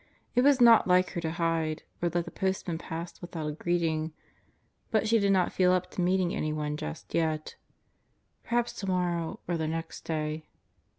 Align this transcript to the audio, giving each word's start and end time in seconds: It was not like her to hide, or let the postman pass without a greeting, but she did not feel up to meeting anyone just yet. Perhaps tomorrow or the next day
It 0.33 0.41
was 0.41 0.59
not 0.59 0.87
like 0.87 1.11
her 1.11 1.21
to 1.21 1.29
hide, 1.29 1.83
or 2.01 2.09
let 2.09 2.25
the 2.25 2.31
postman 2.31 2.79
pass 2.79 3.21
without 3.21 3.45
a 3.47 3.51
greeting, 3.51 4.13
but 4.89 5.07
she 5.07 5.19
did 5.19 5.31
not 5.31 5.53
feel 5.53 5.71
up 5.71 5.91
to 5.91 6.01
meeting 6.01 6.33
anyone 6.33 6.75
just 6.75 7.13
yet. 7.13 7.55
Perhaps 8.41 8.73
tomorrow 8.73 9.39
or 9.47 9.57
the 9.57 9.67
next 9.67 10.01
day 10.03 10.47